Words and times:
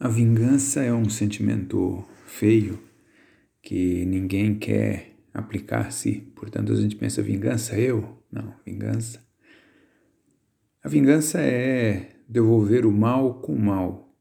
A 0.00 0.06
vingança 0.06 0.80
é 0.80 0.92
um 0.92 1.10
sentimento 1.10 2.04
feio 2.24 2.78
que 3.60 4.04
ninguém 4.04 4.56
quer 4.56 5.16
aplicar-se. 5.34 6.20
Portanto, 6.36 6.72
a 6.72 6.76
gente 6.76 6.94
pensa 6.94 7.20
vingança 7.20 7.76
eu? 7.76 8.16
Não, 8.30 8.54
vingança. 8.64 9.20
A 10.84 10.88
vingança 10.88 11.40
é 11.40 12.10
devolver 12.28 12.86
o 12.86 12.92
mal 12.92 13.40
com 13.40 13.52
o 13.52 13.58
mal. 13.58 14.16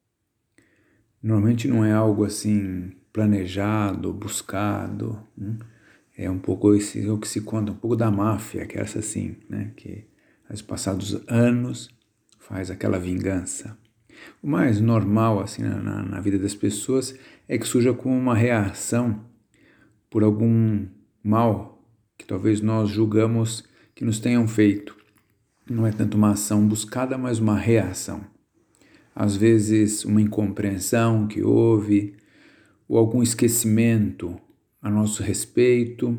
Normalmente 1.21 1.67
não 1.67 1.85
é 1.85 1.93
algo 1.93 2.25
assim 2.25 2.91
planejado, 3.13 4.11
buscado. 4.11 5.21
Hum? 5.37 5.59
É 6.17 6.27
um 6.27 6.39
pouco 6.39 6.73
esse, 6.73 7.07
o 7.07 7.19
que 7.19 7.27
se 7.27 7.41
conta, 7.41 7.71
um 7.71 7.75
pouco 7.75 7.95
da 7.95 8.09
máfia, 8.09 8.65
que 8.65 8.79
é 8.79 8.81
essa 8.81 8.97
assim, 8.97 9.35
né? 9.47 9.73
Que 9.77 10.07
aos 10.49 10.63
passados 10.63 11.21
anos 11.27 11.87
faz 12.39 12.71
aquela 12.71 12.97
vingança. 12.97 13.77
O 14.41 14.47
mais 14.47 14.79
normal 14.79 15.39
assim 15.39 15.63
na, 15.63 16.03
na 16.03 16.19
vida 16.19 16.37
das 16.37 16.55
pessoas 16.55 17.17
é 17.47 17.57
que 17.57 17.67
surja 17.67 17.93
como 17.93 18.15
uma 18.15 18.35
reação 18.35 19.21
por 20.09 20.23
algum 20.23 20.85
mal 21.23 21.83
que 22.17 22.25
talvez 22.25 22.61
nós 22.61 22.89
julgamos 22.89 23.63
que 23.93 24.03
nos 24.03 24.19
tenham 24.19 24.47
feito. 24.47 24.95
Não 25.69 25.85
é 25.85 25.91
tanto 25.91 26.17
uma 26.17 26.31
ação 26.31 26.65
buscada, 26.65 27.17
mas 27.17 27.39
uma 27.39 27.57
reação. 27.57 28.21
Às 29.13 29.35
vezes, 29.35 30.05
uma 30.05 30.21
incompreensão 30.21 31.27
que 31.27 31.41
houve, 31.41 32.15
ou 32.87 32.97
algum 32.97 33.21
esquecimento 33.21 34.39
a 34.81 34.89
nosso 34.89 35.23
respeito, 35.23 36.17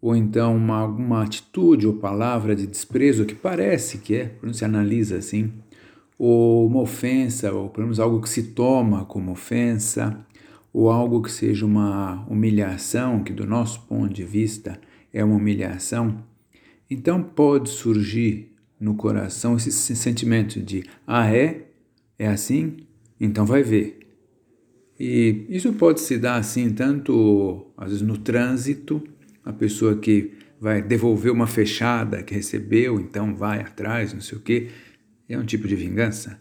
ou 0.00 0.16
então 0.16 0.56
uma, 0.56 0.78
alguma 0.78 1.22
atitude 1.22 1.86
ou 1.86 1.94
palavra 1.94 2.56
de 2.56 2.66
desprezo 2.66 3.26
que 3.26 3.34
parece 3.34 3.98
que 3.98 4.14
é, 4.14 4.26
quando 4.40 4.54
se 4.54 4.64
analisa 4.64 5.18
assim, 5.18 5.52
ou 6.22 6.66
uma 6.66 6.82
ofensa, 6.82 7.50
ou 7.50 7.70
pelo 7.70 7.86
menos 7.86 7.98
algo 7.98 8.20
que 8.20 8.28
se 8.28 8.42
toma 8.42 9.06
como 9.06 9.32
ofensa, 9.32 10.22
ou 10.70 10.90
algo 10.90 11.22
que 11.22 11.32
seja 11.32 11.64
uma 11.64 12.26
humilhação, 12.28 13.24
que 13.24 13.32
do 13.32 13.46
nosso 13.46 13.80
ponto 13.86 14.12
de 14.12 14.22
vista 14.22 14.78
é 15.14 15.24
uma 15.24 15.36
humilhação, 15.36 16.22
então 16.90 17.22
pode 17.22 17.70
surgir 17.70 18.52
no 18.78 18.94
coração 18.96 19.56
esse 19.56 19.96
sentimento 19.96 20.60
de: 20.60 20.84
ah, 21.06 21.34
é? 21.34 21.68
É 22.18 22.28
assim? 22.28 22.76
Então 23.18 23.46
vai 23.46 23.62
ver. 23.62 23.98
E 24.98 25.46
isso 25.48 25.72
pode 25.72 26.00
se 26.02 26.18
dar 26.18 26.36
assim, 26.36 26.68
tanto 26.68 27.72
às 27.78 27.88
vezes 27.92 28.06
no 28.06 28.18
trânsito, 28.18 29.02
a 29.42 29.54
pessoa 29.54 29.96
que 29.96 30.32
vai 30.60 30.82
devolver 30.82 31.32
uma 31.32 31.46
fechada 31.46 32.22
que 32.22 32.34
recebeu, 32.34 33.00
então 33.00 33.34
vai 33.34 33.60
atrás, 33.60 34.12
não 34.12 34.20
sei 34.20 34.36
o 34.36 34.42
quê 34.42 34.68
é 35.34 35.38
um 35.38 35.44
tipo 35.44 35.68
de 35.68 35.76
vingança? 35.76 36.40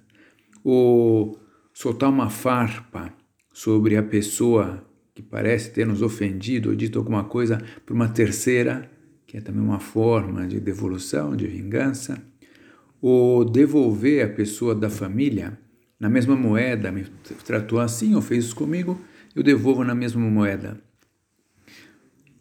Ou 0.63 1.39
soltar 1.73 2.09
uma 2.09 2.29
farpa 2.29 3.13
sobre 3.53 3.95
a 3.95 4.03
pessoa 4.03 4.85
que 5.13 5.21
parece 5.21 5.71
ter 5.71 5.85
nos 5.85 6.01
ofendido 6.01 6.69
ou 6.69 6.75
dito 6.75 6.97
alguma 6.97 7.23
coisa 7.23 7.61
para 7.85 7.93
uma 7.93 8.07
terceira, 8.07 8.89
que 9.27 9.37
é 9.37 9.41
também 9.41 9.61
uma 9.61 9.79
forma 9.79 10.47
de 10.47 10.59
devolução, 10.59 11.35
de 11.35 11.45
vingança? 11.47 12.21
Ou 13.01 13.45
devolver 13.45 14.25
a 14.25 14.29
pessoa 14.29 14.73
da 14.73 14.89
família 14.89 15.57
na 15.99 16.09
mesma 16.09 16.35
moeda, 16.35 16.91
me 16.91 17.05
tratou 17.45 17.79
assim 17.79 18.15
ou 18.15 18.21
fez 18.21 18.45
isso 18.45 18.55
comigo, 18.55 18.99
eu 19.35 19.43
devolvo 19.43 19.83
na 19.83 19.93
mesma 19.93 20.21
moeda. 20.21 20.81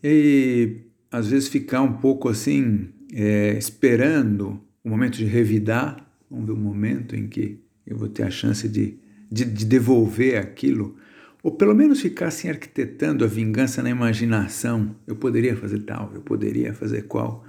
E 0.03 0.85
às 1.11 1.29
vezes 1.29 1.49
ficar 1.49 1.83
um 1.83 1.95
pouco 1.95 2.29
assim, 2.29 2.91
é, 3.13 3.59
esperando 3.59 4.61
o 4.85 4.89
momento 4.89 5.17
de 5.17 5.25
revidar 5.25 6.08
um 6.31 6.57
momento 6.57 7.17
em 7.17 7.27
que 7.27 7.61
eu 7.87 7.97
vou 7.97 8.09
ter 8.09 8.23
a 8.23 8.31
chance 8.31 8.69
de, 8.69 8.99
de, 9.31 9.45
de 9.45 9.65
devolver 9.65 10.39
aquilo, 10.39 10.97
ou 11.43 11.53
pelo 11.53 11.75
menos 11.75 12.01
ficar 12.01 12.29
assim 12.29 12.49
arquitetando 12.49 13.25
a 13.25 13.29
vingança 13.29 13.83
na 13.83 13.91
imaginação. 13.91 14.95
Eu 15.07 15.17
poderia 15.17 15.57
fazer 15.57 15.81
tal, 15.81 16.11
eu 16.15 16.21
poderia 16.21 16.75
fazer 16.75 17.03
qual. 17.03 17.45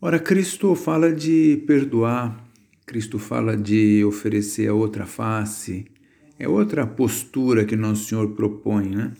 Ora, 0.00 0.18
Cristo 0.18 0.74
fala 0.74 1.12
de 1.12 1.62
perdoar, 1.66 2.42
Cristo 2.86 3.18
fala 3.18 3.56
de 3.56 4.02
oferecer 4.04 4.68
a 4.68 4.74
outra 4.74 5.04
face, 5.04 5.86
é 6.38 6.48
outra 6.48 6.86
postura 6.86 7.64
que 7.64 7.76
Nosso 7.76 8.08
Senhor 8.08 8.30
propõe, 8.30 8.88
né? 8.88 9.12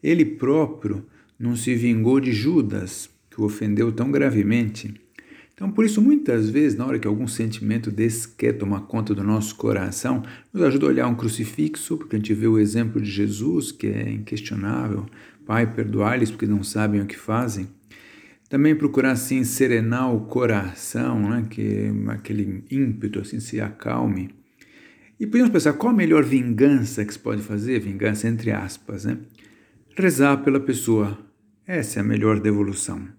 Ele 0.00 0.24
próprio 0.24 1.04
não 1.38 1.56
se 1.56 1.74
vingou 1.74 2.20
de 2.20 2.32
Judas, 2.32 3.10
que 3.28 3.40
o 3.40 3.44
ofendeu 3.44 3.90
tão 3.90 4.10
gravemente. 4.10 4.94
Então, 5.58 5.72
por 5.72 5.84
isso, 5.84 6.00
muitas 6.00 6.48
vezes, 6.48 6.78
na 6.78 6.86
hora 6.86 7.00
que 7.00 7.08
algum 7.08 7.26
sentimento 7.26 7.90
desse 7.90 8.28
quer 8.28 8.52
tomar 8.52 8.82
conta 8.82 9.12
do 9.12 9.24
nosso 9.24 9.56
coração, 9.56 10.22
nos 10.52 10.62
ajuda 10.62 10.86
a 10.86 10.88
olhar 10.88 11.08
um 11.08 11.16
crucifixo, 11.16 11.96
porque 11.96 12.14
a 12.14 12.18
gente 12.20 12.32
vê 12.32 12.46
o 12.46 12.60
exemplo 12.60 13.02
de 13.02 13.10
Jesus, 13.10 13.72
que 13.72 13.88
é 13.88 14.08
inquestionável. 14.08 15.04
Pai, 15.44 15.66
perdoar-lhes 15.66 16.30
porque 16.30 16.46
não 16.46 16.62
sabem 16.62 17.00
o 17.00 17.06
que 17.06 17.18
fazem. 17.18 17.66
Também 18.48 18.76
procurar, 18.76 19.10
assim, 19.10 19.42
serenar 19.42 20.14
o 20.14 20.26
coração, 20.26 21.28
né? 21.28 21.44
que 21.50 21.92
aquele 22.06 22.62
ímpeto, 22.70 23.18
assim, 23.18 23.40
se 23.40 23.60
acalme. 23.60 24.30
E 25.18 25.26
podemos 25.26 25.50
pensar, 25.50 25.72
qual 25.72 25.92
a 25.92 25.96
melhor 25.96 26.22
vingança 26.22 27.04
que 27.04 27.12
se 27.12 27.18
pode 27.18 27.42
fazer? 27.42 27.80
Vingança 27.80 28.28
entre 28.28 28.52
aspas, 28.52 29.06
né? 29.06 29.18
Rezar 29.96 30.36
pela 30.44 30.60
pessoa. 30.60 31.18
Essa 31.66 31.98
é 31.98 32.00
a 32.00 32.06
melhor 32.06 32.38
devolução. 32.38 33.17